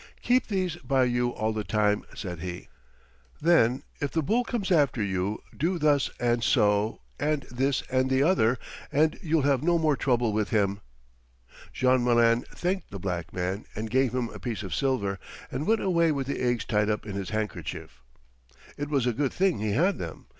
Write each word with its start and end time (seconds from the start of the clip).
"Keep 0.23 0.47
these 0.47 0.77
by 0.77 1.03
you 1.03 1.29
all 1.29 1.53
the 1.53 1.63
time," 1.63 2.03
said 2.15 2.39
he. 2.39 2.69
"Then 3.39 3.83
if 3.99 4.09
the 4.09 4.23
bull 4.23 4.43
comes 4.43 4.71
after 4.71 5.03
you 5.03 5.43
do 5.55 5.77
thus 5.77 6.09
and 6.19 6.43
so, 6.43 7.01
and 7.19 7.43
this 7.51 7.83
and 7.91 8.09
the 8.09 8.23
other, 8.23 8.57
and 8.91 9.19
you 9.21 9.35
will 9.35 9.43
have 9.43 9.61
no 9.61 9.77
more 9.77 9.95
trouble 9.95 10.33
with 10.33 10.49
him." 10.49 10.81
Jean 11.71 12.03
Malin 12.03 12.45
thanked 12.49 12.89
the 12.89 12.97
black 12.97 13.31
man 13.31 13.65
and 13.75 13.91
gave 13.91 14.11
him 14.15 14.29
a 14.29 14.39
piece 14.39 14.63
of 14.63 14.73
silver, 14.73 15.19
and 15.51 15.67
went 15.67 15.81
away 15.81 16.11
with 16.11 16.25
the 16.25 16.41
eggs 16.41 16.65
tied 16.65 16.89
up 16.89 17.05
in 17.05 17.13
his 17.13 17.29
handkerchief. 17.29 18.01
It 18.77 18.89
was 18.89 19.05
a 19.05 19.13
good 19.13 19.31
thing 19.31 19.59
he 19.59 19.73
had 19.73 19.99
them. 19.99 20.25